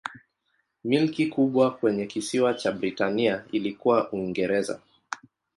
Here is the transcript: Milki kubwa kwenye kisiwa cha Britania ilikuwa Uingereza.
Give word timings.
Milki 0.83 1.27
kubwa 1.27 1.73
kwenye 1.77 2.05
kisiwa 2.05 2.53
cha 2.53 2.71
Britania 2.71 3.43
ilikuwa 3.51 4.11
Uingereza. 4.11 4.81